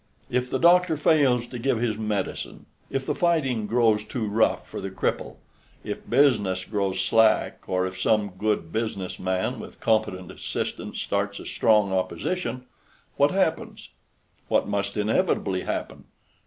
[0.31, 4.81] If the doctor fails to give his medicine, if the fighting grows too rough for
[4.81, 5.35] the cripple,
[5.83, 11.45] if business grows slack, or if some good business man with competent assistants starts a
[11.45, 12.65] strong opposition
[13.17, 13.89] what happens?
[14.47, 16.05] What must inevitably happen?